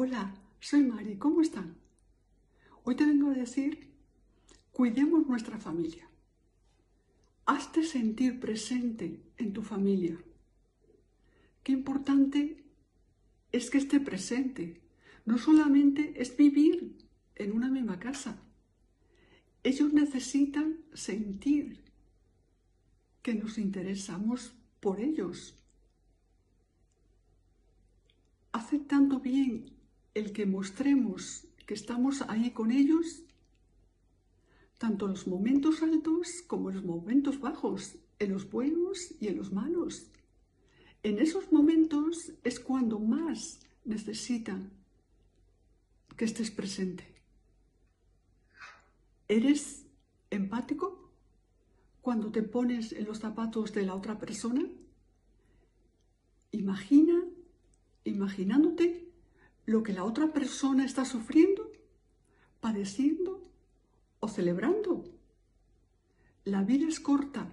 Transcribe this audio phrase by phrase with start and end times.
[0.00, 1.74] Hola, soy Mari, ¿cómo están?
[2.84, 3.90] Hoy te vengo a decir,
[4.70, 6.08] cuidemos nuestra familia.
[7.46, 10.16] Hazte sentir presente en tu familia.
[11.64, 12.62] Qué importante
[13.50, 14.80] es que esté presente.
[15.24, 16.96] No solamente es vivir
[17.34, 18.40] en una misma casa.
[19.64, 21.82] Ellos necesitan sentir
[23.20, 25.58] que nos interesamos por ellos.
[28.52, 29.76] Hace tanto bien
[30.18, 33.22] el que mostremos que estamos ahí con ellos,
[34.76, 39.36] tanto en los momentos altos como en los momentos bajos, en los buenos y en
[39.36, 40.10] los malos.
[41.04, 44.72] En esos momentos es cuando más necesitan
[46.16, 47.04] que estés presente.
[49.28, 49.86] ¿Eres
[50.30, 51.12] empático
[52.00, 54.66] cuando te pones en los zapatos de la otra persona?
[56.50, 57.22] Imagina,
[58.04, 59.07] imaginándote
[59.68, 61.70] lo que la otra persona está sufriendo,
[62.58, 63.42] padeciendo
[64.18, 65.04] o celebrando.
[66.46, 67.52] La vida es corta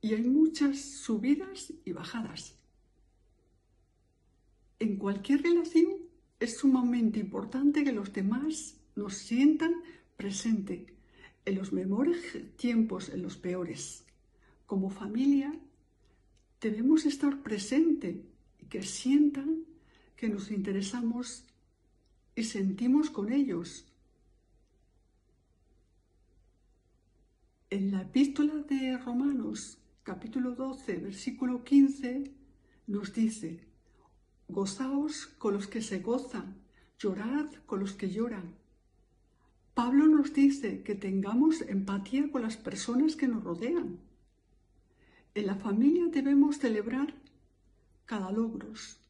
[0.00, 2.56] y hay muchas subidas y bajadas.
[4.80, 5.90] En cualquier relación
[6.40, 9.74] es sumamente importante que los demás nos sientan
[10.16, 10.92] presente
[11.44, 12.18] en los mejores
[12.56, 14.04] tiempos, en los peores.
[14.66, 15.54] Como familia
[16.60, 18.24] debemos estar presente
[18.58, 19.70] y que sientan
[20.22, 21.42] que nos interesamos
[22.36, 23.84] y sentimos con ellos.
[27.70, 32.30] En la epístola de Romanos, capítulo 12, versículo 15,
[32.86, 33.66] nos dice,
[34.46, 36.54] gozaos con los que se gozan,
[37.00, 38.54] llorad con los que lloran.
[39.74, 43.98] Pablo nos dice que tengamos empatía con las personas que nos rodean.
[45.34, 47.12] En la familia debemos celebrar
[48.06, 49.01] cada logros,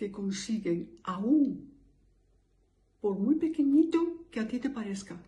[0.00, 1.74] que consiguen aún,
[3.02, 3.98] por muy pequeñito
[4.30, 5.22] que a ti te parezca,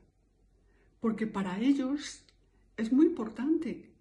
[0.98, 2.24] porque para ellos
[2.78, 3.92] es muy importante.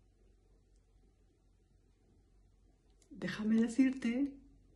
[3.09, 4.31] Déjame decirte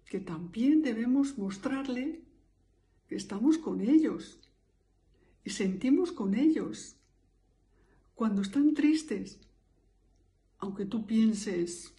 [0.09, 2.25] que también debemos mostrarle
[3.07, 4.37] que estamos con ellos
[5.45, 6.97] y sentimos con ellos.
[8.15, 9.39] Cuando están tristes,
[10.57, 11.93] aunque tú pienses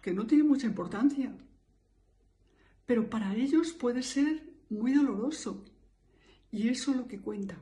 [0.00, 1.36] que no tiene mucha importancia,
[2.86, 5.64] pero para ellos puede ser muy doloroso
[6.50, 7.58] y eso es lo que cuenta.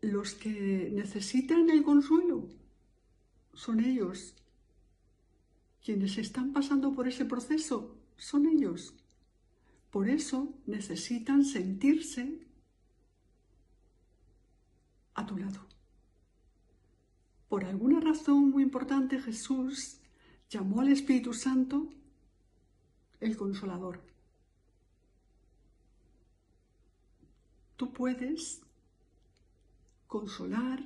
[0.00, 2.48] Los que necesitan el consuelo
[3.54, 4.34] son ellos.
[5.82, 8.94] Quienes están pasando por ese proceso son ellos.
[9.90, 12.40] Por eso necesitan sentirse
[15.14, 15.60] a tu lado.
[17.48, 19.98] Por alguna razón muy importante Jesús
[20.50, 21.88] llamó al Espíritu Santo
[23.24, 24.00] el consolador.
[27.76, 28.60] Tú puedes
[30.06, 30.80] consolar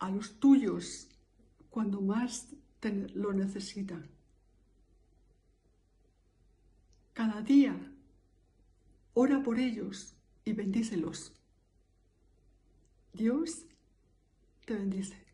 [0.00, 1.08] a los tuyos
[1.70, 2.48] cuando más
[3.14, 4.08] lo necesitan.
[7.12, 7.76] Cada día
[9.14, 10.14] ora por ellos
[10.44, 11.32] y bendícelos.
[13.12, 13.64] Dios
[14.64, 15.27] te bendice.